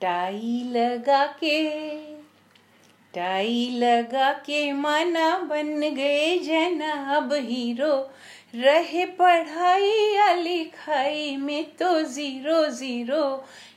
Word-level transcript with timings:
Tie 0.00 0.62
लगा 0.72 1.24
के, 1.40 1.58
tie 3.14 3.68
लगा 3.74 4.32
के 4.46 4.72
माना 4.72 5.30
बन 5.48 5.80
गए 5.94 6.38
जनाब 6.38 7.32
हीरो 7.32 7.94
रहे 8.54 9.04
पढ़ाई 9.18 9.90
या 10.14 10.32
लिखाई 10.34 11.36
में 11.36 11.64
तो 11.76 12.00
ज़ीरो 12.02 12.64
ज़ीरो। 12.72 13.24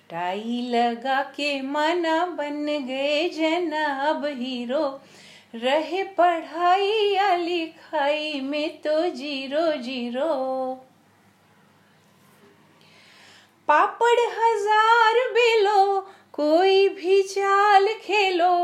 टाई 0.09 0.61
लगा 0.71 1.21
के 1.35 1.61
माना 1.61 2.25
बन 2.37 2.65
गए 2.87 3.27
जनाब 3.29 4.25
हीरो 4.25 4.85
रहे 5.55 6.03
पढ़ाई 6.17 7.13
या 7.13 7.35
लिखाई 7.35 8.39
में 8.41 8.81
तो 8.81 8.99
ज़ीरो 9.09 9.71
ज़ीरो 9.83 10.33
पापड़ 13.67 14.19
हज़ार 14.29 15.19
बेलो 15.33 15.99
कोई 16.33 16.87
भी 16.89 17.20
चाल 17.31 17.87
खेलो। 18.03 18.55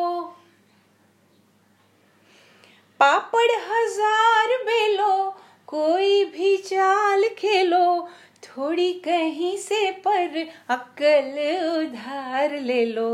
पापड़ 3.00 3.52
हज़ार 3.64 4.56
बेलो, 4.64 5.36
कोई 5.68 6.24
भी 6.26 6.56
चाल 6.58 7.28
खेलो। 7.38 8.08
थोड़ी 8.44 8.92
कहीं 9.06 9.56
से 9.58 9.92
पर 10.06 10.48
अक्ल 10.70 11.48
उधार 11.78 12.60
ले 12.60 12.86
लो। 12.86 13.10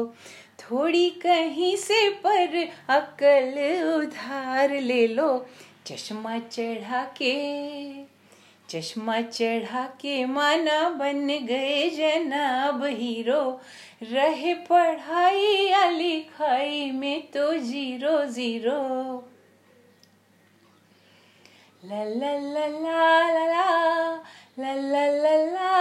थोड़ी 0.60 1.10
कहीं 1.22 1.76
से 1.78 2.10
पर 2.26 2.58
अक्ल 2.90 3.68
उधार 3.94 4.80
ले 4.82 5.06
लो। 5.08 5.30
चश्मा 5.88 6.38
चढ़ा 6.40 7.04
के 7.18 7.34
चश्मा 8.74 9.20
चढ़ा 9.22 9.86
के 10.02 10.26
माना 10.26 10.78
बन 11.00 11.28
गए 11.48 11.90
जनाब 11.90 12.84
हीरो 12.84 13.42
रहे 14.04 14.54
पढ़ाई 14.70 15.68
या 15.70 15.90
लिखाई 15.90 16.90
में 16.92 17.32
तो 17.32 17.54
ज़ीरो 17.58 18.26
ज़ीरो 18.26 18.80
ला 21.84 22.04
ला 22.04 22.34
ला 22.40 22.66
ला 22.68 23.08
ला 23.34 23.46
ला 24.60 24.74
ला 24.74 25.06
ला 25.22 25.36
ला 25.54 25.73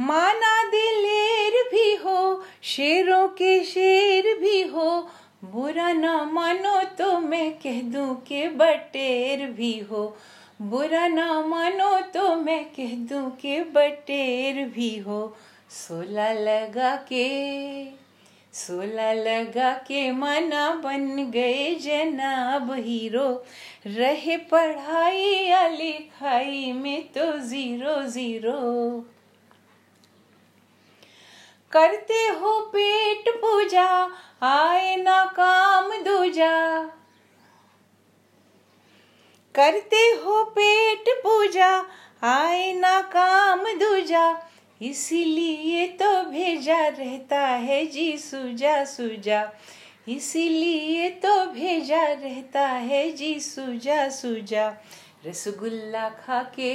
माना 0.00 0.62
दिलेर 0.64 1.62
भी 1.70 1.94
हो, 1.94 2.42
शेरों 2.62 3.28
के 3.28 3.64
शेर 3.64 4.34
भी 4.40 4.62
हो। 4.62 5.08
बुरा 5.44 5.92
ना 5.92 6.22
मानो 6.24 6.82
तो 6.98 7.18
मैं 7.20 7.52
कह 7.58 7.80
दूँ 7.82 8.14
के 8.16 8.48
बटेर 8.48 9.46
भी 9.46 9.78
हो। 9.80 10.16
बुरा 10.62 11.06
ना 11.08 11.40
मानो 11.42 12.00
तो 12.14 12.34
मैं 12.36 12.64
कह 12.64 12.94
दूँ 13.08 13.30
के 13.30 13.60
बटेर 13.64 14.64
भी 14.68 14.96
हो। 14.98 15.36
सोला 15.70 16.32
लगा 16.32 16.94
के, 17.08 17.84
सोला 18.54 19.12
लगा 19.12 19.72
के 19.88 20.10
माना 20.12 20.70
बन 20.74 21.30
गए 21.30 21.74
जनाब 21.74 22.72
हीरो। 22.72 23.28
रहे 23.86 24.36
पढ़ाई 24.36 25.24
या 25.46 25.66
लिखाई 25.68 26.72
में 26.72 27.02
तो 27.08 27.38
ज़ीरो 27.38 28.02
ज़ीरो। 28.06 29.04
करते 31.72 32.26
हो 32.26 32.60
पेट 32.60 33.28
पूजा 33.28 34.10
आए 34.42 34.96
ना 34.96 35.24
काम 35.24 35.90
दूजा। 35.90 36.80
करते 39.54 39.96
हो 39.96 40.44
पेट 40.44 41.04
पूजा 41.08 41.84
आए 42.22 42.72
ना 42.72 43.00
काम 43.00 43.64
दूजा। 43.64 44.42
इसीलिए 44.82 45.86
तो 45.86 46.22
भेजा 46.22 46.88
रहता 46.88 47.40
है 47.40 47.86
जी 47.86 48.18
सुजा 48.18 48.84
सुजा। 48.84 49.52
इसीलिए 50.08 51.10
तो 51.10 51.46
भेजा 51.46 52.04
रहता 52.04 52.66
है 52.66 53.10
जी 53.12 53.40
सुजा 53.40 54.08
सुजा। 54.08 54.74
रसगुल्ला 55.26 56.08
खा 56.08 56.42
के 56.42 56.74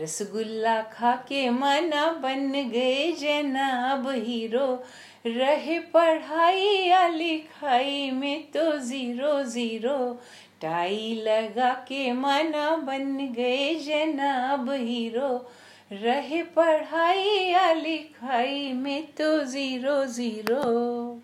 रसगुल्ला 0.00 0.80
खा 0.82 1.14
के 1.16 1.50
माना 1.50 2.06
बन 2.12 2.52
गए 2.52 3.12
जनाब 3.12 4.08
हीरो। 4.08 4.84
रहे 5.26 5.78
पढ़ाई 5.78 6.66
या 6.66 7.06
लिखाई 7.08 8.10
में 8.10 8.50
तो 8.50 8.78
ज़ीरो 8.78 9.42
ज़ीरो। 9.42 10.20
टाई 10.60 11.22
लगा 11.24 11.72
के 11.88 12.12
माना 12.12 12.76
बन 12.76 13.34
गए 13.36 13.74
जनाब 13.74 14.70
हीरो। 14.70 15.50
रहे 15.92 16.42
पढ़ाई 16.42 17.38
या 17.50 17.72
लिखाई 17.72 18.72
में 18.72 19.06
तो 19.12 19.44
ज़ीरो 19.44 20.04
ज़ीरो। 20.04 21.21